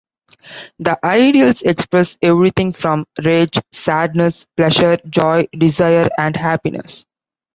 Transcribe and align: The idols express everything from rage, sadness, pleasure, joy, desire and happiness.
The 0.79 0.97
idols 1.05 1.61
express 1.61 2.17
everything 2.23 2.73
from 2.73 3.05
rage, 3.23 3.59
sadness, 3.71 4.47
pleasure, 4.57 4.97
joy, 5.07 5.45
desire 5.55 6.09
and 6.17 6.35
happiness. 6.35 7.05